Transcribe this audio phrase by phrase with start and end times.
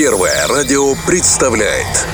[0.00, 2.06] Первое радио представляет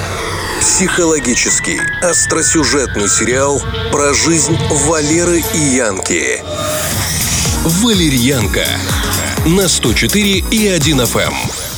[0.59, 3.61] психологический остросюжетный сериал
[3.93, 6.43] про жизнь Валеры и Янки.
[7.83, 8.65] Валерьянка
[9.45, 11.35] на 104 и 1 FM.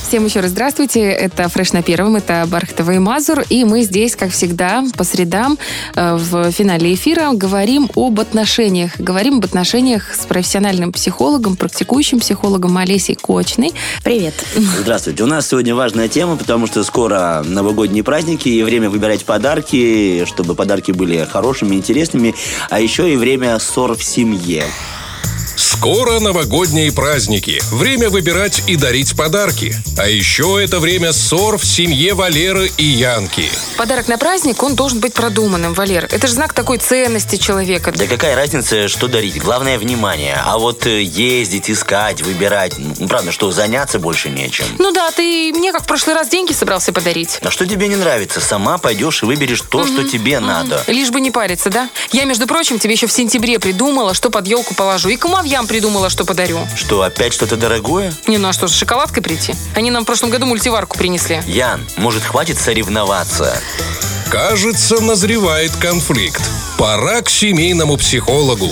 [0.07, 1.01] Всем еще раз здравствуйте.
[1.01, 3.43] Это Фреш на первом, это Бархатова и Мазур.
[3.49, 5.59] И мы здесь, как всегда, по средам
[5.97, 8.93] э, в финале эфира говорим об отношениях.
[9.01, 13.72] Говорим об отношениях с профессиональным психологом, практикующим психологом Олесей Кочной.
[14.04, 14.35] Привет.
[14.54, 15.25] Здравствуйте.
[15.25, 20.55] У нас сегодня важная тема, потому что скоро новогодние праздники и время выбирать подарки, чтобы
[20.55, 22.33] подарки были хорошими, интересными,
[22.71, 24.63] а еще и время ссор в семье.
[25.79, 27.61] Скоро новогодние праздники.
[27.71, 29.77] Время выбирать и дарить подарки.
[29.99, 33.51] А еще это время ссор в семье Валеры и Янки.
[33.77, 36.09] Подарок на праздник, он должен быть продуманным, Валер.
[36.11, 37.93] Это же знак такой ценности человека.
[37.95, 39.39] Да какая разница, что дарить?
[39.39, 40.41] Главное внимание.
[40.43, 44.65] А вот э, ездить, искать, выбирать, ну, правда, что заняться больше нечем.
[44.79, 47.38] Ну да, ты мне как в прошлый раз деньги собрался подарить.
[47.43, 48.41] А что тебе не нравится?
[48.41, 50.47] Сама пойдешь и выберешь то, угу, что тебе угу.
[50.47, 50.82] надо.
[50.87, 51.91] Лишь бы не париться, да?
[52.13, 55.10] Я, между прочим, тебе еще в сентябре придумала, что под елку положу.
[55.10, 56.59] И кумовья придумала, что подарю.
[56.75, 58.13] Что, опять что-то дорогое?
[58.27, 59.55] Не, ну а что, с шоколадкой прийти?
[59.75, 61.43] Они нам в прошлом году мультиварку принесли.
[61.47, 63.61] Ян, может, хватит соревноваться?
[64.31, 66.42] Кажется, назревает конфликт.
[66.78, 68.69] Пора к семейному психологу.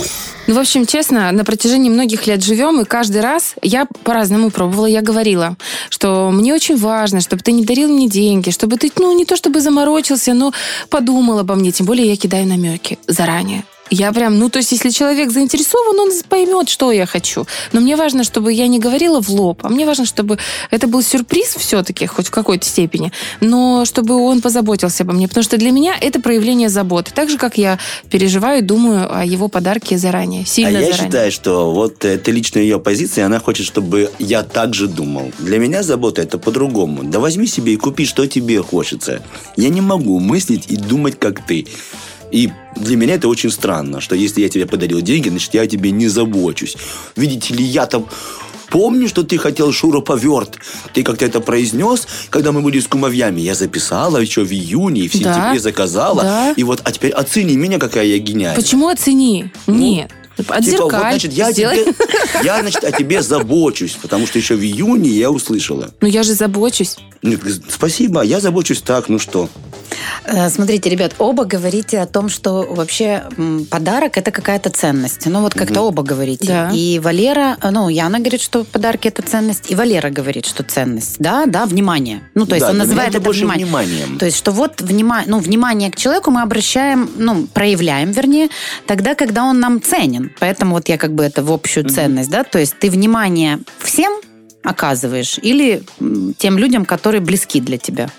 [0.47, 4.85] Ну, в общем, честно, на протяжении многих лет живем, и каждый раз я по-разному пробовала.
[4.85, 5.57] Я говорила,
[5.89, 9.35] что мне очень важно, чтобы ты не дарил мне деньги, чтобы ты, ну, не то
[9.35, 10.53] чтобы заморочился, но
[10.89, 11.71] подумал обо мне.
[11.71, 13.63] Тем более я кидаю намеки заранее.
[13.91, 17.45] Я прям, ну, то есть, если человек заинтересован, он поймет, что я хочу.
[17.71, 20.39] Но мне важно, чтобы я не говорила в лоб, а мне важно, чтобы
[20.71, 23.11] это был сюрприз все-таки, хоть в какой-то степени,
[23.41, 27.11] но чтобы он позаботился обо мне, потому что для меня это проявление заботы.
[27.13, 27.77] Так же, как я
[28.09, 31.05] переживаю думаю о его подарке заранее, сильно а я заранее.
[31.05, 35.31] считаю, что вот это лично ее позиция, она хочет, чтобы я так же думал.
[35.37, 37.03] Для меня забота это по-другому.
[37.03, 39.21] Да возьми себе и купи, что тебе хочется.
[39.57, 41.67] Я не могу мыслить и думать, как ты.
[42.35, 45.67] И для меня это очень странно, что если я тебе подарил деньги, значит, я о
[45.67, 46.75] тебе не забочусь.
[47.15, 48.07] Видите ли, я там
[48.69, 50.57] Помню, что ты хотел шуруповерт.
[50.91, 53.39] Ты как-то это произнес, когда мы были с кумовьями.
[53.39, 56.23] Я записала еще в июне и в сентябре да, заказала.
[56.23, 56.53] Да.
[56.57, 58.61] И вот, а теперь оцени меня, какая я гениальная.
[58.61, 59.51] Почему оцени?
[59.67, 60.11] Ну, Нет.
[60.37, 60.71] Отзеркаль.
[60.71, 61.85] Типа, вот, значит, я, тебе,
[62.43, 65.93] я, значит, о тебе забочусь, потому что еще в июне я услышала.
[66.01, 66.97] Ну, я же забочусь.
[67.69, 69.47] Спасибо, я забочусь так, ну что.
[70.25, 73.23] Э, смотрите, ребят, оба говорите о том, что вообще
[73.69, 75.25] подарок это какая-то ценность.
[75.25, 75.89] Ну вот как-то угу.
[75.89, 76.47] оба говорите.
[76.47, 76.71] Да.
[76.73, 81.17] И Валера, э, ну Яна говорит, что подарки это ценность, и Валера говорит, что ценность.
[81.19, 82.21] Да, да, внимание.
[82.33, 83.65] Ну то есть да, он называет это больше внимание.
[83.65, 84.17] вниманием.
[84.17, 88.49] То есть что вот внимание, ну внимание к человеку мы обращаем, ну проявляем, вернее,
[88.87, 90.31] тогда, когда он нам ценен.
[90.39, 91.93] Поэтому вот я как бы это в общую угу.
[91.93, 94.13] ценность, да, то есть ты внимание всем
[94.63, 95.83] оказываешь или
[96.37, 98.09] тем людям, которые близки для тебя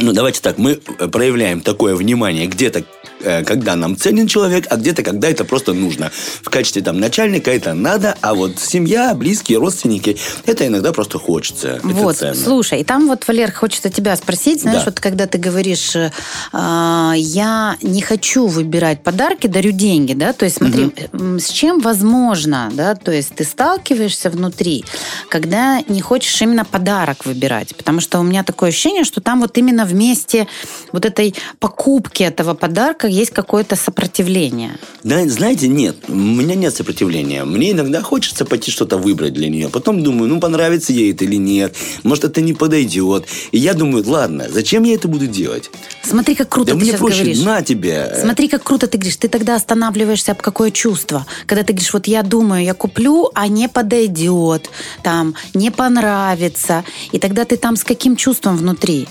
[0.00, 2.84] ну, давайте так, мы проявляем такое внимание где-то,
[3.20, 6.10] э, когда нам ценен человек, а где-то, когда это просто нужно.
[6.42, 10.16] В качестве там начальника это надо, а вот семья, близкие, родственники,
[10.46, 11.80] это иногда просто хочется.
[11.82, 12.34] Вот, ценно.
[12.34, 14.84] слушай, и там вот, Валер, хочется тебя спросить, знаешь, да.
[14.86, 16.10] вот когда ты говоришь, э,
[16.52, 21.38] я не хочу выбирать подарки, дарю деньги, да, то есть смотри, угу.
[21.40, 24.84] с чем возможно, да, то есть ты сталкиваешься внутри,
[25.28, 29.58] когда не хочешь именно подарок выбирать, потому что у меня такое ощущение, что там вот
[29.58, 30.46] именно вместе
[30.92, 34.78] вот этой покупки этого подарка есть какое-то сопротивление?
[35.02, 35.96] Да, знаете, нет.
[36.08, 37.44] У меня нет сопротивления.
[37.44, 39.68] Мне иногда хочется пойти что-то выбрать для нее.
[39.68, 41.74] Потом думаю, ну, понравится ей это или нет.
[42.02, 43.26] Может, это не подойдет.
[43.52, 45.70] И я думаю, ладно, зачем я это буду делать?
[46.02, 47.38] Смотри, как круто да ты сейчас проще, говоришь.
[47.40, 48.12] на тебе.
[48.20, 49.16] Смотри, как круто ты говоришь.
[49.16, 51.26] Ты тогда останавливаешься об какое чувство.
[51.46, 54.70] Когда ты говоришь, вот я думаю, я куплю, а не подойдет,
[55.02, 56.84] там, не понравится.
[57.12, 59.08] И тогда ты там с каким чувством внутри?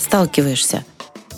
[0.00, 0.84] Сталкиваешься?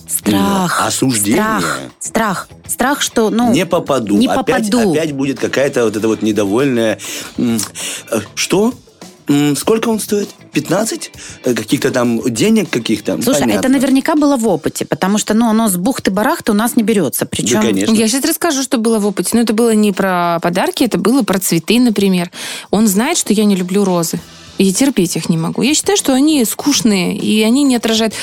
[0.09, 0.87] Страх.
[0.87, 1.43] Осуждение.
[1.43, 1.81] Страх.
[1.99, 2.49] Страх.
[2.67, 3.53] Страх, что, ну...
[3.53, 4.17] Не попаду.
[4.17, 4.93] Не опять, попаду.
[4.93, 6.99] Опять будет какая-то вот эта вот недовольная...
[7.39, 7.59] Э,
[8.35, 8.75] что?
[9.57, 10.29] Сколько он стоит?
[10.53, 11.11] 15
[11.45, 13.21] э, каких-то там денег каких-то.
[13.23, 13.61] Слушай, Понятно.
[13.61, 17.25] это наверняка было в опыте, потому что, ну, оно с бухты-барахты у нас не берется.
[17.25, 17.61] Причем...
[17.61, 17.95] Да, конечно.
[17.95, 19.31] Я сейчас расскажу, что было в опыте.
[19.35, 22.31] Но это было не про подарки, это было про цветы, например.
[22.71, 24.19] Он знает, что я не люблю розы.
[24.59, 25.63] И терпеть их не могу.
[25.63, 28.15] Я считаю, что они скучные, и они не отражают...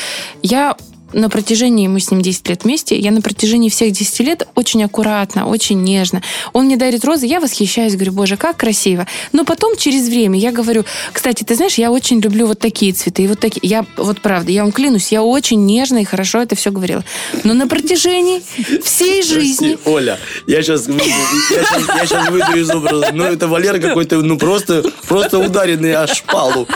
[0.42, 0.78] Я
[1.14, 4.84] на протяжении, мы с ним 10 лет вместе, я на протяжении всех 10 лет очень
[4.84, 6.22] аккуратно, очень нежно.
[6.54, 9.08] Он мне дарит розы, я восхищаюсь, говорю, боже, как красиво.
[9.32, 13.24] Но потом через время я говорю, кстати, ты знаешь, я очень люблю вот такие цветы,
[13.24, 13.62] и вот такие.
[13.64, 17.04] Я, вот правда, я вам клянусь, я очень нежно и хорошо это все говорила.
[17.44, 18.42] Но на протяжении
[18.84, 19.76] всей жизни...
[19.76, 23.10] Прости, Оля, я сейчас, я, сейчас, я сейчас выйду из образа.
[23.14, 26.68] Ну, это Валера какой-то, ну, просто, просто ударенный о шпалу.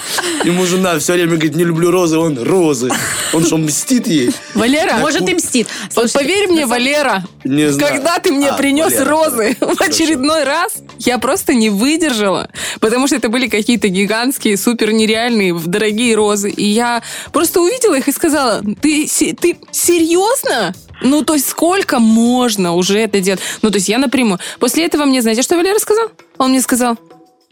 [0.43, 2.89] Ему жена все время говорит, не люблю розы, он розы.
[3.33, 4.22] Он что, мстит ей?
[4.53, 5.67] Валера, может и мстит.
[5.95, 7.93] Вот поверь мне, Валера, Не знаю.
[7.93, 12.49] когда ты мне А, принес Валера, розы в очередной раз, я просто не выдержала,
[12.79, 16.49] потому что это были какие-то гигантские, супер нереальные, дорогие розы.
[16.49, 20.73] И я просто увидела их и сказала, ты, ты серьезно?
[21.01, 23.41] Ну, то есть сколько можно уже это делать?
[23.61, 24.39] Ну, то есть я напрямую.
[24.59, 26.09] После этого мне, знаете, что Валера сказал?
[26.37, 26.97] Он мне сказал,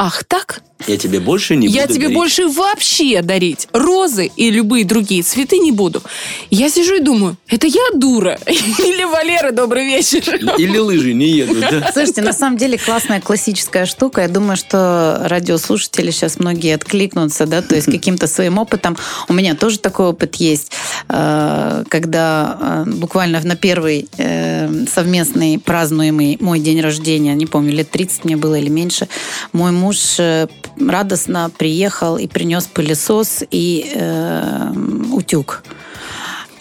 [0.01, 0.63] ах так?
[0.87, 2.17] Я тебе больше не я буду тебе дарить.
[2.17, 6.01] больше вообще дарить розы и любые другие цветы не буду.
[6.49, 8.39] Я сижу и думаю, это я дура?
[8.47, 10.23] Или Валера, добрый вечер?
[10.57, 11.91] Или лыжи не едут, да?
[11.93, 14.21] Слушайте, на самом деле классная классическая штука.
[14.21, 18.97] Я думаю, что радиослушатели сейчас многие откликнутся, да, то есть каким-то своим опытом.
[19.27, 20.71] У меня тоже такой опыт есть,
[21.09, 27.91] э, когда э, буквально на первый э, совместный празднуемый мой день рождения, не помню, лет
[27.91, 29.07] 30 мне было или меньше,
[29.53, 30.47] мой муж э,
[30.79, 34.73] радостно приехал и принес пылесос и э,
[35.11, 35.63] утюг.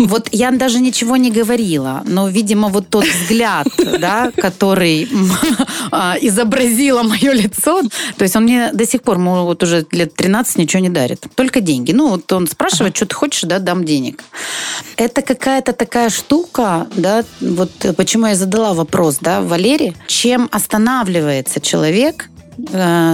[0.01, 3.67] Вот я даже ничего не говорила, но, видимо, вот тот взгляд,
[4.01, 5.09] да, который
[5.91, 7.83] а, изобразило мое лицо,
[8.17, 11.27] то есть он мне до сих пор, ему вот уже лет 13 ничего не дарит,
[11.35, 11.93] только деньги.
[11.93, 14.25] Ну, вот он спрашивает, что ты хочешь, да, дам денег.
[14.97, 22.31] Это какая-то такая штука, да, вот почему я задала вопрос, да, Валере, чем останавливается человек,
[22.39, 22.40] э,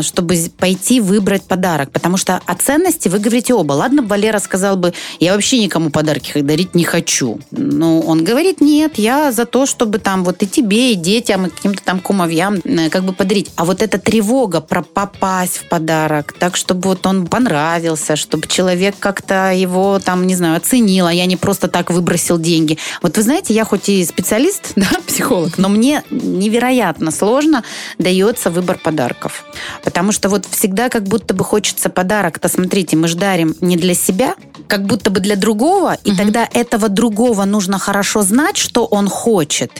[0.02, 1.90] чтобы пойти выбрать подарок.
[1.90, 3.72] Потому что о ценности вы говорите оба.
[3.72, 7.40] Ладно, Валера сказал бы, я вообще никому подарки дарить не хочу.
[7.50, 11.50] Но он говорит, нет, я за то, чтобы там вот и тебе, и детям, и
[11.50, 13.50] каким-то там кумовьям э, как бы подарить.
[13.56, 18.96] А вот эта тревога про попасть в подарок, так, чтобы вот он понравился, чтобы человек
[18.98, 22.78] как-то его там, не знаю, оценил, а я не просто так выбросил деньги.
[23.02, 27.62] Вот вы знаете, я хоть и специалист, да, психолог, но мне невероятно сложно
[27.98, 29.35] дается выбор подарков.
[29.84, 33.94] Потому что вот всегда как будто бы хочется подарок-то, смотрите, мы же дарим не для
[33.94, 34.34] себя,
[34.68, 39.70] как будто бы для другого, и тогда этого другого нужно хорошо знать, что он хочет.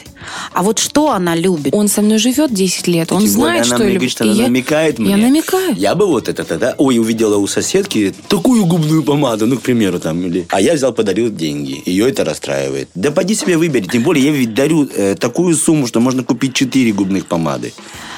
[0.53, 1.73] А вот что она любит?
[1.73, 4.09] Он со мной живет 10 лет, он Тем знает, она что мне я люблю.
[4.09, 5.11] что она я- намекает мне.
[5.11, 5.75] Я намекаю.
[5.75, 6.73] Я бы вот это тогда...
[6.77, 10.21] Ой, увидела у соседки такую губную помаду, ну, к примеру, там.
[10.25, 10.45] Или...
[10.49, 11.81] А я взял, подарил деньги.
[11.85, 12.89] Ее это расстраивает.
[12.95, 13.85] Да поди себе выбери.
[13.87, 17.73] Тем более я ведь дарю э, такую сумму, что можно купить 4 губных помады.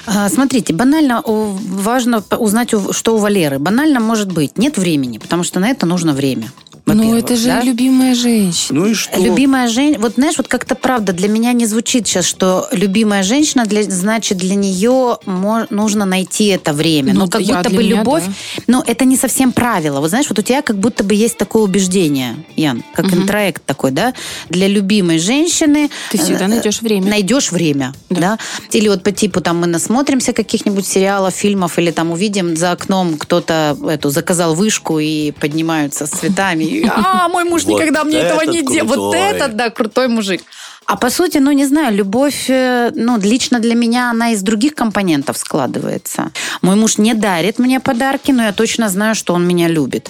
[0.05, 3.59] А, Смотрите, банально важно узнать, что у Валеры.
[3.59, 6.51] Банально может быть, нет времени, потому что на это нужно время.
[6.85, 7.61] Ну, это же да?
[7.61, 8.79] любимая женщина.
[8.79, 9.19] Ну и что?
[9.19, 13.65] Любимая женщина, вот знаешь, вот как-то правда для меня не звучит сейчас, что любимая женщина,
[13.67, 17.13] для, значит, для нее мо- нужно найти это время.
[17.13, 18.63] Ну, Ну, как будто бы меня, любовь, да.
[18.65, 19.99] но это не совсем правило.
[19.99, 23.91] Вот знаешь, вот у тебя как будто бы есть такое убеждение, Ян, как интроект такой,
[23.91, 24.15] да,
[24.49, 25.91] для любимой женщины.
[26.09, 27.07] Ты всегда э, найдешь время.
[27.07, 28.19] Найдешь время, Да.
[28.19, 28.39] да.
[28.71, 33.17] Или вот по типу там мы насмотримся каких-нибудь сериалов, фильмов, или там увидим за окном
[33.17, 36.89] кто-то эту заказал вышку и поднимаются с цветами.
[36.89, 38.87] А, мой муж никогда мне этого не делал.
[38.87, 40.41] Вот этот, да, крутой мужик.
[40.89, 44.73] А по сути, ну не знаю, любовь, э, ну лично для меня она из других
[44.73, 46.31] компонентов складывается.
[46.63, 50.09] Мой муж не дарит мне подарки, но я точно знаю, что он меня любит.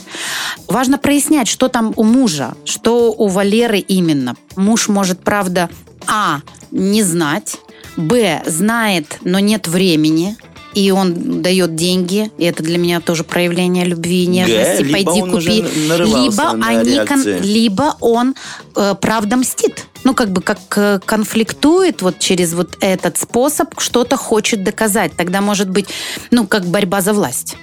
[0.68, 4.38] Важно прояснять, что там у мужа, что у Валеры именно.
[4.56, 5.69] Муж может, правда,
[6.07, 6.40] а,
[6.72, 7.57] не знать,
[7.98, 10.38] б, знает, но нет времени,
[10.74, 14.83] и он дает деньги, и это для меня тоже проявление любви и нежности.
[14.83, 15.62] либо Пойди купи.
[15.98, 18.36] Либо на они кон- либо он
[18.75, 19.86] э, правда мстит.
[20.03, 25.12] Ну, как бы как э, конфликтует вот через вот этот способ, что-то хочет доказать.
[25.17, 25.88] Тогда может быть,
[26.32, 27.58] ну, как борьба за власть.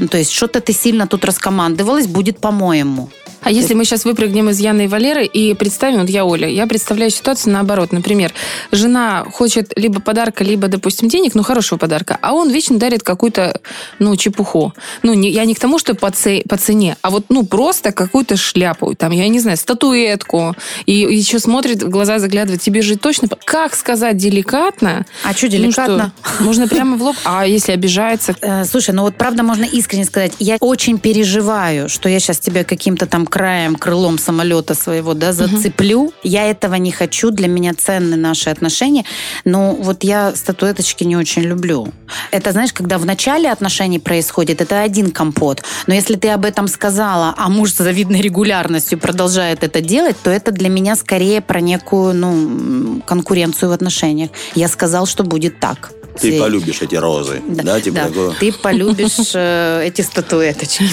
[0.00, 3.10] Ну, то есть что-то ты сильно тут раскомандовалась, будет по-моему.
[3.42, 6.66] А если мы сейчас выпрыгнем из Яны и Валеры и представим, вот я Оля, я
[6.66, 7.92] представляю ситуацию наоборот.
[7.92, 8.32] Например,
[8.72, 13.60] жена хочет либо подарка, либо, допустим, денег, ну, хорошего подарка, а он вечно дарит какую-то,
[13.98, 14.74] ну, чепуху.
[15.02, 17.92] Ну, не, я не к тому, что по, це- по цене, а вот, ну, просто
[17.92, 20.54] какую-то шляпу, там, я не знаю, статуэтку,
[20.86, 23.28] и еще смотрит, в глаза заглядывает, тебе же точно...
[23.44, 25.06] Как сказать деликатно?
[25.24, 26.12] А что Ну, деликатно?
[26.34, 28.34] что, можно прямо в лоб, а если обижается?
[28.42, 32.64] Э, Слушай, ну вот правда можно искренне сказать, я очень переживаю, что я сейчас тебя
[32.64, 36.00] каким-то там краем, крылом самолета своего, да, зацеплю.
[36.00, 36.12] Угу.
[36.24, 39.04] Я этого не хочу, для меня ценны наши отношения.
[39.44, 41.86] Но вот я статуэточки не очень люблю.
[42.32, 45.62] Это, знаешь, когда в начале отношений происходит, это один компот.
[45.86, 50.30] Но если ты об этом сказала, а муж с завидной регулярностью продолжает это делать, то
[50.30, 54.30] это для меня скорее про некую, ну, конкуренцию в отношениях.
[54.56, 55.92] Я сказал, что будет так.
[56.20, 57.62] Ты полюбишь эти розы, да?
[57.62, 58.08] да, типа да.
[58.08, 58.34] Такого?
[58.34, 60.84] Ты полюбишь э, эти статуэточки.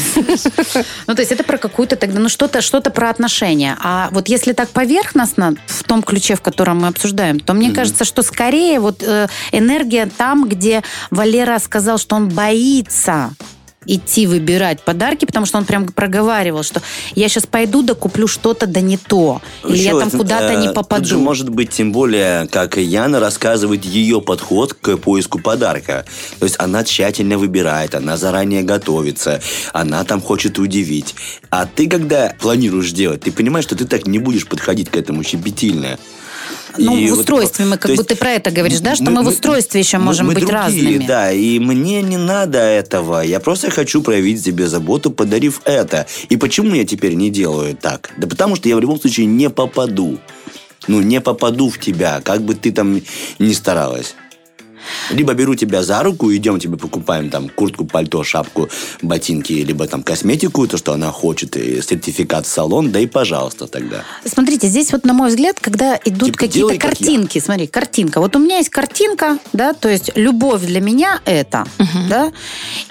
[1.08, 3.78] Ну, то есть это про какую-то тогда, ну, что-то что про отношения.
[3.82, 8.06] А вот если так поверхностно, в том ключе, в котором мы обсуждаем, то мне кажется,
[8.06, 13.32] что скорее вот э, энергия там, где Валера сказал, что он боится
[13.86, 16.82] идти выбирать подарки, потому что он прям проговаривал, что
[17.16, 20.62] я сейчас пойду да куплю что-то да не то, или Еще я там куда-то э,
[20.62, 21.02] не попаду.
[21.02, 26.06] Тут же может быть тем более, как Яна рассказывает ее подход к поиску подарка.
[26.40, 29.42] То есть она тщательно выбирает, она заранее готовится,
[29.74, 31.16] она там хочет удивить.
[31.50, 35.24] А ты когда планируешь делать, ты понимаешь, что ты так не будешь подходить к этому
[35.24, 35.98] щепетильно.
[36.78, 39.12] Ну, и в устройстве вот, мы как будто есть, про это говоришь, да, что мы,
[39.12, 41.06] мы в устройстве еще мы, можем мы быть другие, разными.
[41.06, 43.22] Да, и мне не надо этого.
[43.22, 46.06] Я просто хочу проявить себе заботу, подарив это.
[46.30, 48.12] И почему я теперь не делаю так?
[48.18, 50.20] Да потому что я в любом случае не попаду.
[50.88, 53.02] Ну, не попаду в тебя, как бы ты там
[53.40, 54.16] ни старалась.
[55.12, 58.70] Либо беру тебя за руку, идем тебе покупаем там куртку, пальто, шапку,
[59.02, 63.68] ботинки, либо там косметику, то, что она хочет, и сертификат в салон, да и пожалуйста
[63.68, 64.04] тогда.
[64.26, 68.20] Смотрите, здесь вот, на мой взгляд, когда идут типа, какие-то картинки, как смотри, картинка.
[68.20, 72.00] Вот у меня есть картинка, да, то есть любовь для меня это, угу.
[72.10, 72.32] да,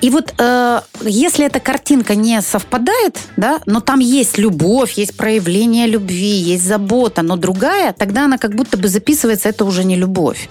[0.01, 5.87] и вот э, если эта картинка не совпадает, да, но там есть любовь, есть проявление
[5.87, 10.49] любви, есть забота, но другая, тогда она как будто бы записывается, это уже не любовь.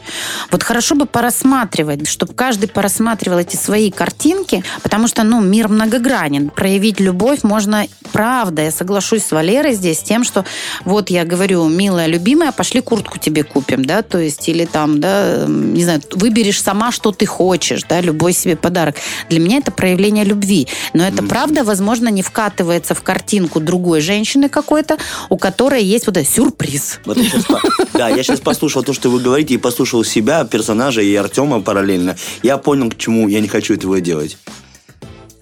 [0.52, 5.68] Вот хорошо бы пора порассматривать, чтобы каждый порассматривал эти свои картинки, потому что, ну, мир
[5.68, 6.50] многогранен.
[6.50, 10.46] Проявить любовь можно, правда, я соглашусь с Валерой здесь с тем, что
[10.86, 15.46] вот я говорю, милая, любимая, пошли куртку тебе купим, да, то есть, или там, да,
[15.48, 18.96] не знаю, выберешь сама, что ты хочешь, да, любой себе подарок.
[19.30, 20.68] Для меня это проявление любви.
[20.94, 21.28] Но это, mm-hmm.
[21.28, 24.98] правда, возможно, не вкатывается в картинку другой женщины какой-то,
[25.30, 27.00] у которой есть вот этот сюрприз.
[27.06, 27.46] Вот я сейчас,
[27.94, 32.16] да, я сейчас послушал то, что вы говорите, и послушал себя, персонажа, и Артема параллельно,
[32.42, 34.38] я понял, к чему я не хочу этого делать.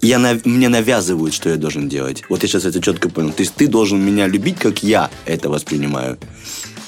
[0.00, 2.24] Я, мне навязывают, что я должен делать.
[2.28, 3.30] Вот я сейчас это четко понял.
[3.32, 6.18] То есть ты должен меня любить, как я это воспринимаю.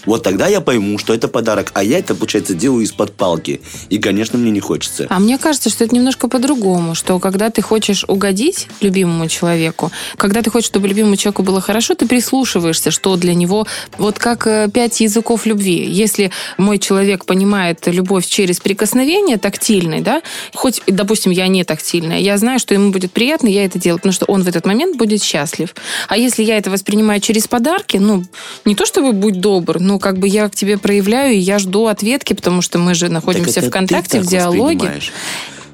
[0.07, 3.61] Вот тогда я пойму, что это подарок, а я это, получается, делаю из-под палки.
[3.89, 5.07] И, конечно, мне не хочется.
[5.09, 10.43] А мне кажется, что это немножко по-другому, что когда ты хочешь угодить любимому человеку, когда
[10.43, 13.67] ты хочешь, чтобы любимому человеку было хорошо, ты прислушиваешься, что для него
[13.99, 15.85] вот как э, пять языков любви.
[15.89, 20.23] Если мой человек понимает любовь через прикосновение тактильной, да,
[20.55, 24.13] хоть, допустим, я не тактильная, я знаю, что ему будет приятно, я это делаю, потому
[24.13, 25.75] что он в этот момент будет счастлив.
[26.09, 28.25] А если я это воспринимаю через подарки, ну,
[28.65, 31.61] не то чтобы будь добр, но ну, как бы я к тебе проявляю, и я
[31.61, 34.91] жду ответки, потому что мы же находимся в контакте, в диалоге.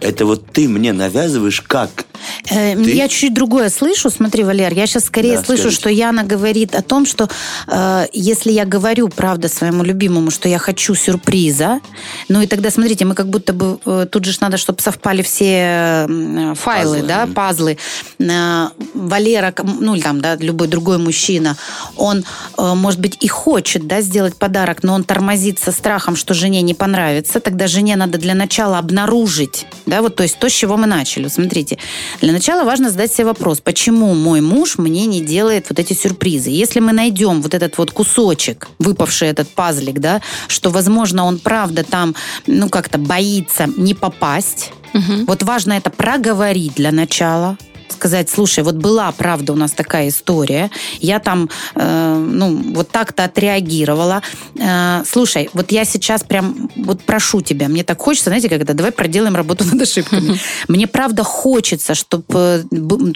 [0.00, 2.06] Это вот ты мне навязываешь, как
[2.50, 2.92] Э, Ты?
[2.92, 4.10] Я чуть-чуть другое слышу.
[4.10, 5.80] Смотри, Валер, я сейчас скорее да, слышу, скажите.
[5.80, 7.28] что Яна говорит о том, что
[7.66, 11.80] э, если я говорю, правда, своему любимому, что я хочу сюрприза,
[12.28, 13.78] ну и тогда, смотрите, мы как будто бы...
[13.84, 17.02] Э, тут же надо, чтобы совпали все э, файлы, пазлы.
[17.02, 17.78] да, пазлы.
[18.18, 21.56] Э, Валера, ну или там, да, любой другой мужчина,
[21.96, 22.24] он,
[22.58, 26.62] э, может быть, и хочет, да, сделать подарок, но он тормозит со страхом, что жене
[26.62, 27.40] не понравится.
[27.40, 31.28] Тогда жене надо для начала обнаружить, да, вот то есть то, с чего мы начали.
[31.28, 31.78] Смотрите,
[32.20, 36.50] для начала важно задать себе вопрос, почему мой муж мне не делает вот эти сюрпризы?
[36.50, 41.84] Если мы найдем вот этот вот кусочек, выпавший этот пазлик, да, что, возможно, он правда
[41.84, 42.14] там,
[42.46, 45.24] ну, как-то боится не попасть, Угу.
[45.26, 47.56] Вот важно это проговорить для начала,
[47.92, 50.70] сказать, слушай, вот была, правда, у нас такая история,
[51.00, 54.22] я там, э, ну, вот так-то отреагировала.
[54.58, 58.92] Э, слушай, вот я сейчас прям, вот прошу тебя, мне так хочется, знаете, когда давай
[58.92, 60.38] проделаем работу над ошибками.
[60.68, 62.64] Мне, правда, хочется, чтобы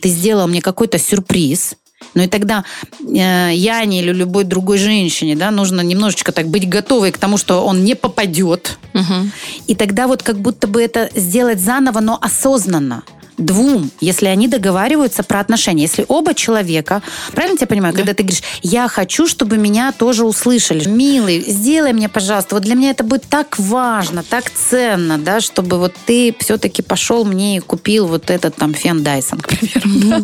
[0.00, 1.74] ты сделал мне какой-то сюрприз,
[2.14, 2.64] ну и тогда
[3.00, 7.64] э, Яне или любой другой женщине, да, нужно немножечко так быть готовой к тому, что
[7.64, 8.78] он не попадет.
[8.94, 9.30] Угу.
[9.66, 13.02] И тогда вот как будто бы это сделать заново, но осознанно
[13.36, 15.82] двум, если они договариваются про отношения.
[15.82, 17.98] Если оба человека, правильно я понимаю, да.
[17.98, 20.88] когда ты говоришь, я хочу, чтобы меня тоже услышали.
[20.88, 22.54] Милый, сделай мне, пожалуйста.
[22.54, 27.24] Вот для меня это будет так важно, так ценно, да, чтобы вот ты все-таки пошел
[27.24, 29.90] мне и купил вот этот там фен Дайсон, к примеру.
[30.08, 30.22] Да?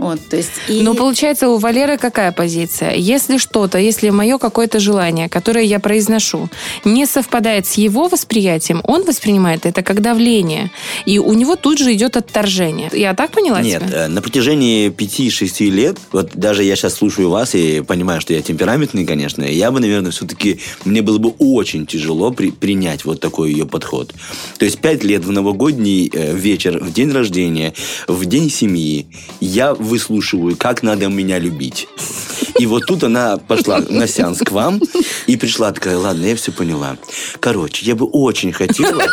[0.00, 0.80] Вот, то есть и...
[0.80, 2.94] Ну, получается, у Валеры какая позиция?
[2.94, 6.48] Если что-то, если мое какое-то желание, которое я произношу,
[6.86, 10.70] не совпадает с его восприятием, он воспринимает это как давление.
[11.04, 12.88] И у него тут же идет отторжение.
[12.94, 14.06] Я так поняла Нет, тебя?
[14.06, 18.40] Э, на протяжении 5-6 лет, вот даже я сейчас слушаю вас и понимаю, что я
[18.40, 23.52] темпераментный, конечно, я бы, наверное, все-таки, мне было бы очень тяжело при, принять вот такой
[23.52, 24.14] ее подход.
[24.56, 27.74] То есть 5 лет в новогодний э, вечер, в день рождения,
[28.08, 29.06] в день семьи,
[29.40, 31.88] я выслушиваю, как надо меня любить.
[32.58, 34.80] И вот тут она пошла на сеанс к вам
[35.26, 36.96] и пришла такая, ладно, я все поняла.
[37.40, 39.04] Короче, я бы очень хотела...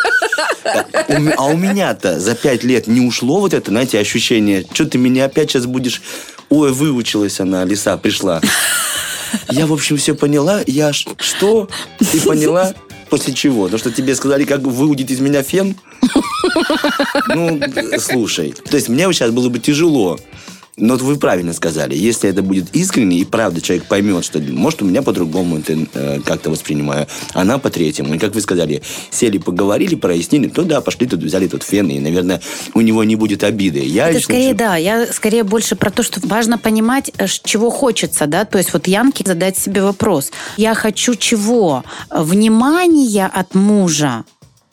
[1.36, 5.24] А у меня-то за пять лет не ушло вот это, знаете, ощущение, что ты меня
[5.24, 6.02] опять сейчас будешь...
[6.50, 8.40] Ой, выучилась она, лиса пришла.
[9.50, 10.60] Я, в общем, все поняла.
[10.66, 11.68] Я что?
[11.98, 12.74] Ты поняла?
[13.08, 13.68] После чего?
[13.68, 15.76] То, что тебе сказали, как выудить из меня фен?
[17.28, 17.60] Ну,
[17.98, 18.54] слушай.
[18.68, 20.18] То есть мне сейчас было бы тяжело
[20.78, 24.82] но вот вы правильно сказали, если это будет искренне и правда человек поймет, что может
[24.82, 28.14] у меня по-другому это э, как-то воспринимаю, она по-третьему.
[28.14, 31.98] И как вы сказали, сели, поговорили, прояснили, то да, пошли тут, взяли тут фен, и,
[31.98, 32.40] наверное,
[32.74, 33.80] у него не будет обиды.
[33.80, 38.26] Я это скорее, да, я скорее больше про то, что важно понимать, э, чего хочется,
[38.26, 40.30] да, то есть вот Янке задать себе вопрос.
[40.56, 41.84] Я хочу чего?
[42.10, 44.24] Внимания от мужа?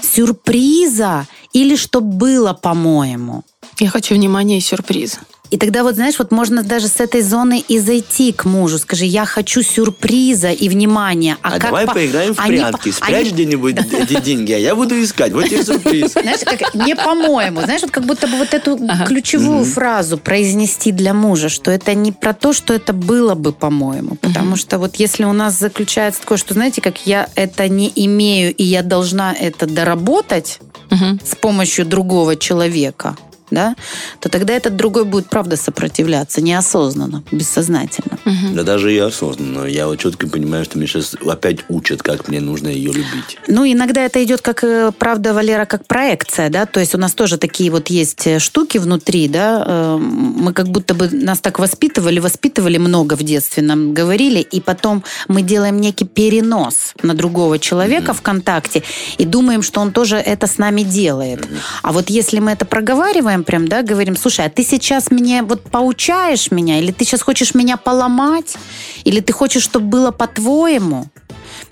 [0.01, 1.25] Сюрприза?
[1.53, 3.43] Или что было, по-моему?
[3.79, 5.19] Я хочу внимания и сюрприза.
[5.51, 8.79] И тогда вот, знаешь, вот можно даже с этой зоны и зайти к мужу.
[8.79, 11.37] Скажи, я хочу сюрприза и внимания.
[11.41, 11.93] А, а давай по...
[11.93, 12.89] поиграем в они прятки.
[12.91, 12.95] По...
[12.95, 13.31] Спрячь они...
[13.31, 15.33] где-нибудь эти деньги, а я буду искать.
[15.33, 16.11] Вот тебе сюрприз.
[16.21, 17.61] Знаешь, как не по-моему.
[17.61, 19.05] Знаешь, вот как будто бы вот эту ага.
[19.05, 19.69] ключевую угу.
[19.69, 24.15] фразу произнести для мужа, что это не про то, что это было бы, по-моему.
[24.15, 24.57] Потому угу.
[24.57, 28.63] что вот если у нас заключается такое, что, знаете, как я это не имею, и
[28.63, 30.59] я должна это доработать
[30.89, 31.19] угу.
[31.23, 33.15] с помощью другого человека,
[33.51, 33.75] да,
[34.19, 38.17] то тогда этот другой будет, правда, сопротивляться неосознанно, бессознательно.
[38.25, 38.55] Угу.
[38.55, 39.65] Да даже и осознанно.
[39.65, 43.37] Я вот четко понимаю, что меня сейчас опять учат, как мне нужно ее любить.
[43.47, 47.13] Ну, иногда это идет, как, э, правда, Валера, как проекция, да, то есть у нас
[47.13, 51.59] тоже такие вот есть э, штуки внутри, да, э, мы как будто бы нас так
[51.59, 57.59] воспитывали, воспитывали много в детстве, нам говорили, и потом мы делаем некий перенос на другого
[57.59, 58.17] человека угу.
[58.17, 58.83] в контакте
[59.17, 61.41] и думаем, что он тоже это с нами делает.
[61.41, 61.55] Угу.
[61.83, 65.43] А вот если мы это проговариваем, рассказываем прям, да, говорим, слушай, а ты сейчас мне
[65.43, 68.55] вот поучаешь меня, или ты сейчас хочешь меня поломать,
[69.05, 71.07] или ты хочешь, чтобы было по-твоему?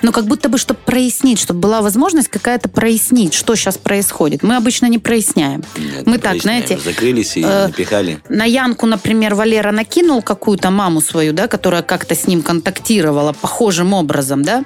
[0.01, 4.43] Ну, как будто бы, чтобы прояснить, чтобы была возможность какая-то прояснить, что сейчас происходит.
[4.43, 5.63] Мы обычно не проясняем.
[5.77, 6.77] Нет, Мы не так, знаете...
[6.77, 8.19] Закрылись и э, напихали.
[8.29, 13.93] На Янку, например, Валера накинул какую-то маму свою, да, которая как-то с ним контактировала похожим
[13.93, 14.63] образом, да,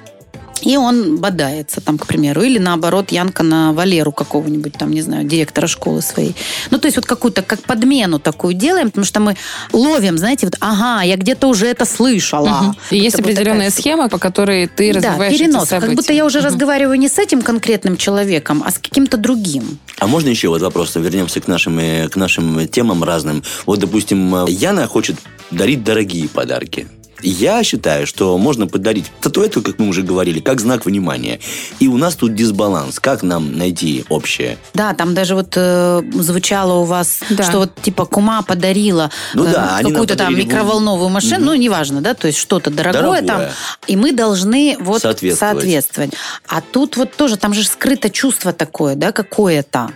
[0.62, 2.42] и он бодается там, к примеру.
[2.42, 6.34] Или наоборот, Янка на Валеру какого-нибудь там, не знаю, директора школы своей.
[6.70, 9.36] Ну, то есть вот какую-то как подмену такую делаем, потому что мы
[9.72, 12.48] ловим, знаете, вот, ага, я где-то уже это слышала.
[12.48, 12.76] Угу.
[12.90, 13.82] И есть определенная такая...
[13.82, 15.68] схема, по которой ты развиваешь да, перенос.
[15.68, 16.48] Как будто я уже угу.
[16.48, 19.78] разговариваю не с этим конкретным человеком, а с каким-то другим.
[19.98, 20.94] А можно еще вот вопрос?
[20.96, 23.42] Вернемся к нашим, э, к нашим темам разным.
[23.66, 25.16] Вот, допустим, э, Яна хочет
[25.50, 26.86] дарить дорогие подарки.
[27.22, 31.40] Я считаю, что можно подарить статуэтку, как мы уже говорили, как знак внимания.
[31.80, 33.00] И у нас тут дисбаланс.
[33.00, 34.58] Как нам найти общее?
[34.74, 37.44] Да, там даже вот э, звучало у вас, да.
[37.44, 41.44] что вот типа кума подарила ну, э, да, какую-то там микроволновую машину, угу.
[41.46, 43.42] ну неважно, да, то есть что-то дорогое, дорогое там,
[43.86, 45.56] и мы должны вот соответствовать.
[45.56, 46.10] соответствовать.
[46.46, 49.90] А тут вот тоже, там же скрыто чувство такое, да, какое-то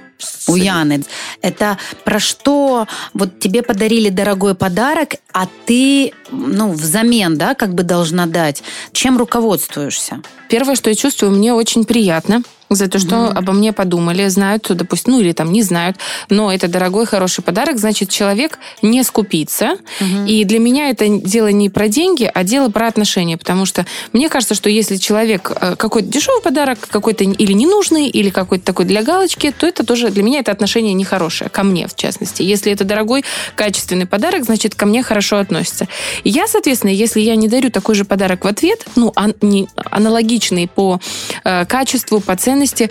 [0.48, 1.04] у Яны.
[1.40, 7.82] Это про что вот тебе подарили дорогой подарок, а ты, ну, взамен, да, как бы
[7.82, 8.62] должна дать.
[8.92, 10.22] Чем руководствуешься?
[10.48, 12.42] Первое, что я чувствую, мне очень приятно
[12.74, 13.38] за то, что mm-hmm.
[13.38, 15.96] обо мне подумали, знают, допустим, ну или там не знают,
[16.28, 19.76] но это дорогой, хороший подарок, значит, человек не скупится.
[20.00, 20.28] Mm-hmm.
[20.28, 24.28] И для меня это дело не про деньги, а дело про отношения, потому что мне
[24.28, 29.02] кажется, что если человек э, какой-то дешевый подарок, какой-то или ненужный, или какой-то такой для
[29.02, 32.42] галочки, то это тоже для меня это отношение нехорошее, ко мне в частности.
[32.42, 35.88] Если это дорогой, качественный подарок, значит, ко мне хорошо относится.
[36.24, 39.68] И я, соответственно, если я не дарю такой же подарок в ответ, ну, ан- не,
[39.74, 41.00] аналогичный по
[41.44, 42.90] э, качеству, по ценности, ценности,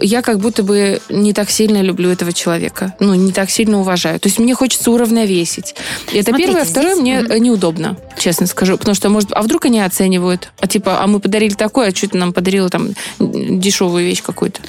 [0.00, 2.94] я как будто бы не так сильно люблю этого человека.
[3.00, 4.18] Ну, не так сильно уважаю.
[4.20, 5.74] То есть мне хочется уравновесить.
[6.12, 6.64] Это Смотрите, первое.
[6.64, 7.02] Второе, здесь...
[7.02, 7.38] мне mm-hmm.
[7.38, 8.78] неудобно, честно скажу.
[8.78, 10.52] Потому что, может, а вдруг они оценивают?
[10.60, 14.60] А типа, а мы подарили такое, а что ты нам подарила там дешевую вещь какую-то?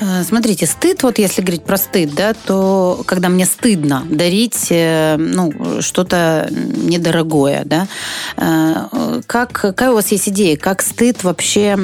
[0.00, 5.16] Э, смотрите, стыд, вот если говорить про стыд, да, то когда мне стыдно дарить, э,
[5.18, 7.88] ну, что-то недорогое, да,
[8.36, 11.76] э, как, какая у вас есть идея, как стыд вообще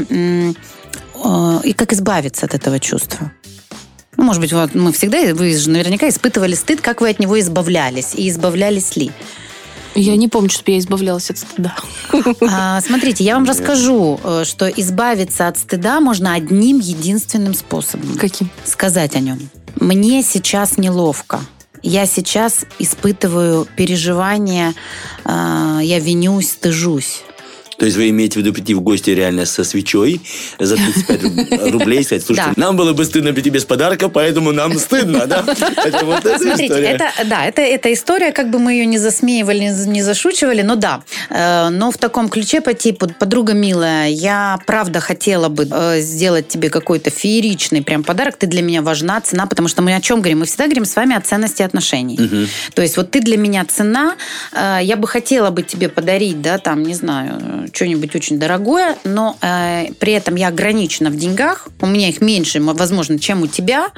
[1.64, 3.32] и как избавиться от этого чувства?
[4.16, 7.38] Ну, может быть, вот мы всегда, вы же наверняка испытывали стыд, как вы от него
[7.40, 9.10] избавлялись и избавлялись ли?
[9.94, 11.76] Я не помню, чтобы я избавлялась от стыда.
[12.48, 18.16] А, смотрите, я вам расскажу, э, что избавиться от стыда можно одним единственным способом.
[18.16, 18.50] Каким?
[18.64, 19.38] Сказать о нем.
[19.76, 21.40] Мне сейчас неловко.
[21.82, 24.74] Я сейчас испытываю переживания,
[25.24, 27.22] э, я винюсь, стыжусь.
[27.78, 30.20] То есть вы имеете в виду прийти в гости реально со свечой
[30.58, 35.26] за 35 рублей сказать, слушайте, нам было бы стыдно прийти без подарка, поэтому нам стыдно,
[35.26, 35.44] да?
[35.84, 39.70] Это вот эта Смотрите, это, да, это, это история, как бы мы ее не засмеивали,
[39.86, 41.02] не зашучивали, но да.
[41.30, 46.48] Э, но в таком ключе по типу, подруга милая, я правда хотела бы э, сделать
[46.48, 50.20] тебе какой-то фееричный прям подарок, ты для меня важна, цена, потому что мы о чем
[50.20, 50.40] говорим?
[50.40, 52.18] Мы всегда говорим с вами о ценности отношений.
[52.20, 52.46] Угу.
[52.74, 54.16] То есть вот ты для меня цена,
[54.52, 59.36] э, я бы хотела бы тебе подарить, да, там, не знаю, что-нибудь очень дорогое, но
[59.40, 63.88] э, при этом я ограничена в деньгах, у меня их меньше, возможно, чем у тебя,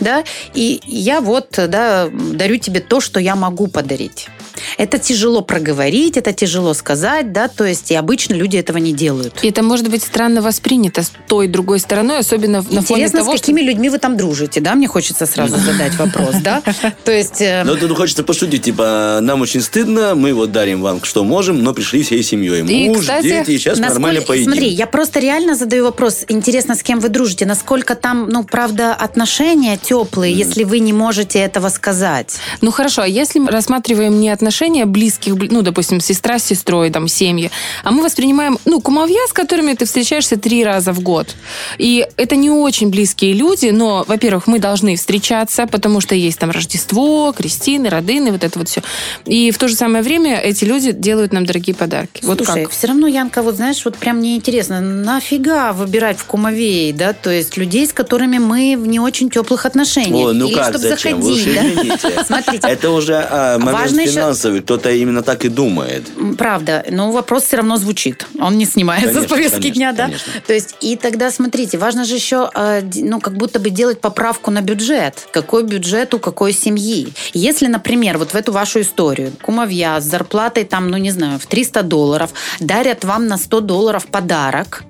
[0.00, 4.28] да, и я вот, да, дарю тебе то, что я могу подарить.
[4.76, 9.38] Это тяжело проговорить, это тяжело сказать, да, то есть и обычно люди этого не делают.
[9.42, 13.08] И это может быть странно воспринято с той и другой стороной, особенно Интересно, на фоне
[13.08, 13.70] того, с какими что...
[13.70, 16.62] людьми вы там дружите, да, мне хочется сразу задать вопрос, да,
[17.04, 17.40] то есть...
[17.40, 21.62] Э, ну, тут хочется пошутить, типа, нам очень стыдно, мы вот дарим вам, что можем,
[21.62, 22.62] но пришли всей семьей.
[22.98, 24.52] Муж, дети, сейчас нормально поедим.
[24.52, 28.94] Смотри, я просто реально задаю вопрос, интересно, с кем вы дружите, насколько там, ну, правда,
[28.94, 32.36] отношения теплые, если вы не можете этого сказать?
[32.60, 36.90] Ну, хорошо, а если мы рассматриваем не отношения, отношения близких, ну, допустим, сестра с сестрой,
[36.90, 37.50] там, семьи,
[37.84, 41.34] а мы воспринимаем, ну, кумовья, с которыми ты встречаешься три раза в год.
[41.78, 46.50] И это не очень близкие люди, но, во-первых, мы должны встречаться, потому что есть там
[46.50, 48.82] Рождество, Кристины, Родины, вот это вот все.
[49.26, 52.24] И в то же самое время эти люди делают нам дорогие подарки.
[52.24, 52.70] Слушай, вот как?
[52.70, 57.30] все равно, Янка, вот знаешь, вот прям мне интересно, нафига выбирать в кумовей, да, то
[57.30, 60.30] есть людей, с которыми мы в не очень теплых отношениях.
[60.30, 61.22] О, ну Или как, чтобы зачем?
[61.22, 62.24] заходить, да?
[62.26, 62.68] Смотрите.
[62.68, 66.04] Это уже а, момент финансовый массовый, кто-то именно так и думает.
[66.36, 68.26] Правда, но вопрос все равно звучит.
[68.40, 70.04] Он не снимается конечно, с повестки конечно, дня, да?
[70.04, 70.32] Конечно.
[70.46, 74.50] То есть, и тогда, смотрите, важно же еще, э, ну, как будто бы делать поправку
[74.50, 75.28] на бюджет.
[75.32, 77.12] Какой бюджет у какой семьи?
[77.34, 81.46] Если, например, вот в эту вашу историю кумовья с зарплатой там, ну, не знаю, в
[81.46, 82.30] 300 долларов
[82.78, 84.84] дарят вам на 100 долларов подарок,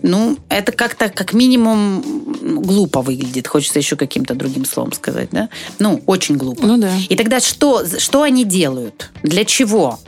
[0.00, 2.02] ну, это как-то как минимум
[2.62, 3.46] глупо выглядит.
[3.48, 5.50] Хочется еще каким-то другим словом сказать, да?
[5.78, 6.66] Ну, очень глупо.
[6.66, 6.90] Ну да.
[7.10, 9.10] И тогда что, что они делают?
[9.22, 9.98] Для чего?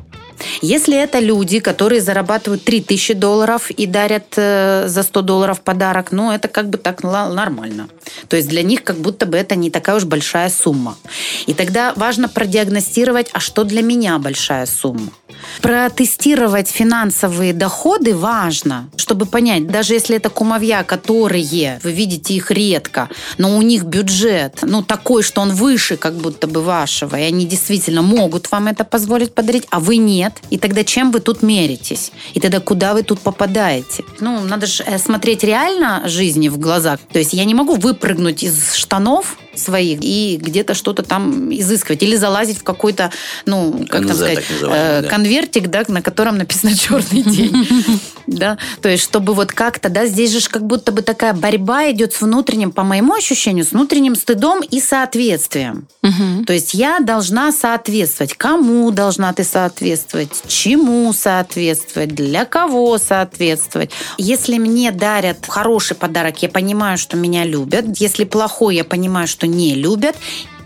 [0.62, 6.32] Если это люди, которые зарабатывают 3000 долларов и дарят э, за 100 долларов подарок, ну,
[6.32, 7.88] это как бы так нормально.
[8.28, 10.96] То есть для них как будто бы это не такая уж большая сумма.
[11.46, 15.10] И тогда важно продиагностировать, а что для меня большая сумма.
[15.62, 23.08] Протестировать финансовые доходы важно, чтобы понять, даже если это кумовья, которые, вы видите их редко,
[23.38, 27.46] но у них бюджет, ну, такой, что он выше как будто бы вашего, и они
[27.46, 30.25] действительно могут вам это позволить подарить, а вы нет.
[30.50, 32.12] И тогда чем вы тут меритесь?
[32.34, 34.04] И тогда куда вы тут попадаете?
[34.20, 37.00] Ну, надо же э, смотреть реально жизни в глазах.
[37.12, 42.02] То есть я не могу выпрыгнуть из штанов своих и где-то что-то там изыскивать.
[42.02, 43.10] Или залазить в какой-то,
[43.44, 45.08] ну, как там сказать, э, да.
[45.08, 47.66] конвертик, да, на котором написано «черный день».
[48.26, 52.12] Да, то есть, чтобы вот как-то, да, здесь же как будто бы такая борьба идет
[52.12, 55.86] с внутренним, по моему ощущению, с внутренним стыдом и соответствием.
[56.44, 58.34] То есть я должна соответствовать.
[58.34, 60.42] Кому должна ты соответствовать?
[60.48, 62.14] Чему соответствовать?
[62.14, 63.90] Для кого соответствовать?
[64.18, 67.84] Если мне дарят хороший подарок, я понимаю, что меня любят.
[68.00, 70.16] Если плохой, я понимаю, что не любят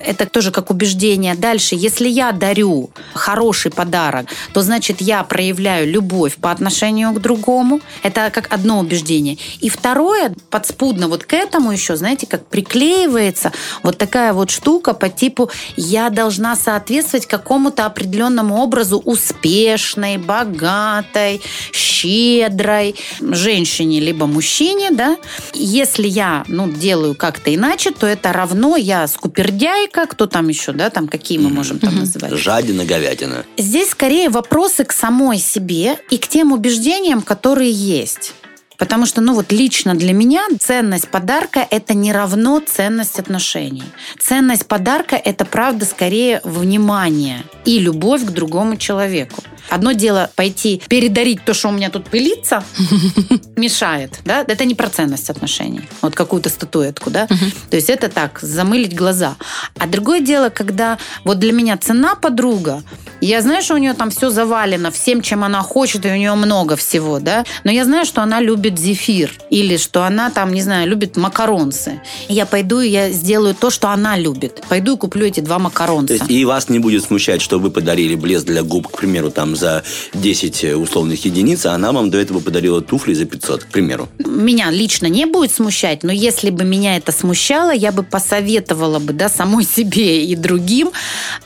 [0.00, 1.34] это тоже как убеждение.
[1.34, 7.80] Дальше, если я дарю хороший подарок, то значит я проявляю любовь по отношению к другому.
[8.02, 9.38] Это как одно убеждение.
[9.60, 15.08] И второе, подспудно вот к этому еще, знаете, как приклеивается вот такая вот штука по
[15.08, 25.16] типу я должна соответствовать какому-то определенному образу успешной, богатой, щедрой женщине либо мужчине, да.
[25.52, 30.72] Если я, ну, делаю как-то иначе, то это равно я скупердяй, Америка, кто там еще,
[30.72, 32.32] да, там какие мы можем там называть?
[32.32, 33.44] Жадина, говядина.
[33.56, 38.34] Здесь скорее вопросы к самой себе и к тем убеждениям, которые есть.
[38.78, 43.84] Потому что, ну вот лично для меня ценность подарка– это не равно ценность отношений.
[44.18, 49.42] Ценность подарка– это, правда, скорее внимание и любовь к другому человеку.
[49.70, 52.62] Одно дело пойти передарить то, что у меня тут пылится,
[53.56, 55.82] мешает, да, это не про ценность отношений.
[56.02, 57.26] Вот какую-то статуэтку, да.
[57.70, 59.36] То есть это так, замылить глаза.
[59.78, 62.82] А другое дело, когда вот для меня цена подруга,
[63.20, 66.34] я знаю, что у нее там все завалено всем, чем она хочет, и у нее
[66.34, 67.44] много всего, да.
[67.64, 69.32] Но я знаю, что она любит зефир.
[69.50, 72.00] Или что она там, не знаю, любит макаронсы.
[72.28, 74.62] Я пойду и я сделаю то, что она любит.
[74.68, 76.08] Пойду и куплю эти два макаронса.
[76.08, 79.30] То есть и вас не будет смущать, что вы подарили блеск для губ, к примеру,
[79.30, 83.64] там за 10 э, условных единиц, а она вам до этого подарила туфли за 500,
[83.64, 84.08] к примеру.
[84.18, 89.12] Меня лично не будет смущать, но если бы меня это смущало, я бы посоветовала бы,
[89.12, 90.90] да, самой себе и другим,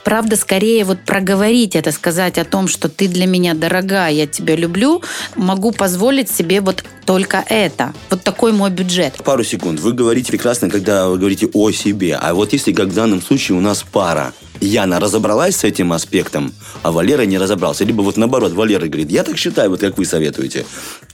[0.03, 4.55] правда, скорее вот проговорить это, сказать о том, что ты для меня дорога, я тебя
[4.55, 5.01] люблю,
[5.35, 7.93] могу позволить себе вот только это.
[8.09, 9.15] Вот такой мой бюджет.
[9.23, 9.79] Пару секунд.
[9.79, 12.15] Вы говорите прекрасно, когда вы говорите о себе.
[12.15, 16.53] А вот если, как в данном случае, у нас пара, Яна разобралась с этим аспектом,
[16.83, 17.83] а Валера не разобрался.
[17.83, 20.65] Либо вот наоборот, Валера говорит, я так считаю, вот как вы советуете.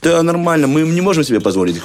[0.02, 1.80] Да, нормально, мы не можем себе позволить э,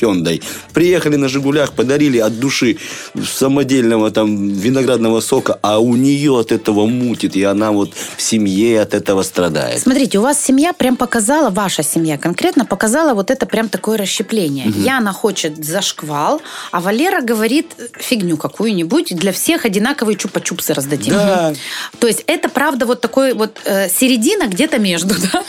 [0.00, 0.42] Hyundai.
[0.72, 2.78] Приехали на «Жигулях», подарили от души
[3.24, 8.80] самодельного там виноградного сока, а у нее от этого мутит, и она вот в семье
[8.80, 9.80] от этого страдает.
[9.80, 14.68] Смотрите, у вас семья прям показала, ваша семья конкретно показала вот это прям такое расщепление.
[14.68, 14.80] Угу.
[14.80, 16.40] Яна хочет за шквал,
[16.70, 17.66] а Валера говорит
[17.98, 21.14] фигню какую-нибудь, для всех одинаковые чупа-чупсы раздать дадим.
[21.14, 21.52] Да.
[21.98, 25.42] То есть это правда вот такой вот э, середина где-то между, да?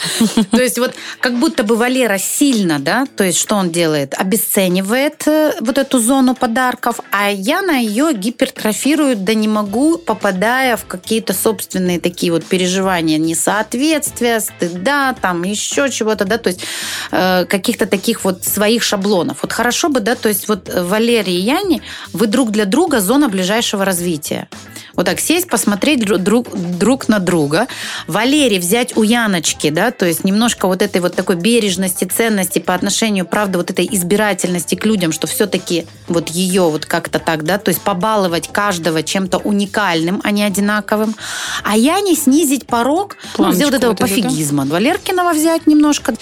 [0.50, 4.14] То есть вот как будто бы Валера сильно, да, то есть что он делает?
[4.14, 10.76] Обесценивает э, вот эту зону подарков, а я на ее гипертрофирую, да не могу, попадая
[10.76, 16.60] в какие-то собственные такие вот переживания несоответствия, стыда, там еще чего-то, да, то есть
[17.10, 19.38] э, каких-то таких вот своих шаблонов.
[19.42, 21.82] Вот хорошо бы, да, то есть вот Валерий и Яне,
[22.12, 24.48] вы друг для друга зона ближайшего развития.
[24.98, 27.68] Вот так сесть, посмотреть друг, друг на друга.
[28.08, 32.74] Валерий взять у Яночки, да, то есть немножко вот этой вот такой бережности, ценности по
[32.74, 37.58] отношению, правда, вот этой избирательности к людям, что все-таки вот ее вот как-то так, да,
[37.58, 41.14] то есть побаловать каждого чем-то уникальным, а не одинаковым.
[41.62, 44.64] А я не снизить порог, ну, сделать этого пофигизма.
[44.66, 44.72] Да?
[44.72, 46.16] Валеркиного взять немножко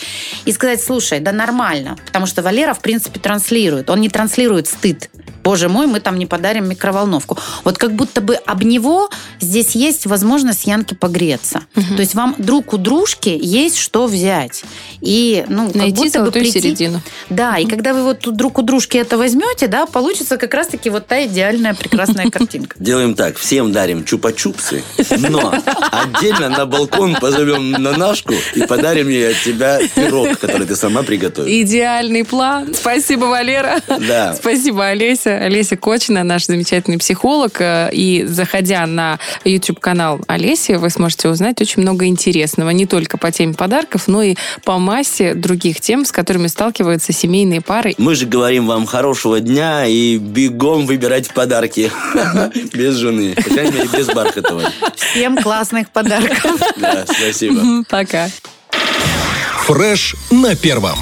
[0.44, 1.96] и сказать, слушай, да нормально.
[2.04, 3.88] Потому что Валера, в принципе, транслирует.
[3.88, 5.08] Он не транслирует стыд
[5.46, 7.38] боже мой, мы там не подарим микроволновку.
[7.62, 11.60] Вот как будто бы об него здесь есть возможность Янке погреться.
[11.76, 11.94] Угу.
[11.94, 14.64] То есть вам друг у дружки есть что взять.
[15.00, 16.60] И, ну, Найти как будто бы прийти...
[16.60, 17.00] середину.
[17.30, 17.60] Да, угу.
[17.60, 21.24] и когда вы вот друг у дружки это возьмете, да, получится как раз-таки вот та
[21.26, 22.74] идеальная прекрасная картинка.
[22.80, 24.82] Делаем так, всем дарим чупа-чупсы,
[25.30, 25.54] но
[25.92, 31.04] отдельно на балкон позовем на Нашку и подарим ей от тебя пирог, который ты сама
[31.04, 31.62] приготовила.
[31.62, 32.74] Идеальный план.
[32.74, 33.80] Спасибо, Валера.
[33.86, 34.34] Да.
[34.34, 35.35] Спасибо, Олеся.
[35.40, 37.60] Олеся Кочина, наш замечательный психолог.
[37.60, 42.70] Э, и заходя на YouTube-канал Олеси, вы сможете узнать очень много интересного.
[42.70, 47.60] Не только по теме подарков, но и по массе других тем, с которыми сталкиваются семейные
[47.60, 47.94] пары.
[47.98, 51.90] Мы же говорим вам хорошего дня и бегом выбирать подарки.
[52.72, 53.34] Без жены.
[53.34, 54.62] По крайней мере, без Бархатова.
[54.96, 56.60] Всем классных подарков.
[56.76, 57.84] Да, спасибо.
[57.88, 58.28] Пока.
[59.66, 60.98] Фреш на первом.